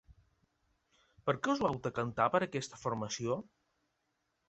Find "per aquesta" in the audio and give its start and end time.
2.37-2.83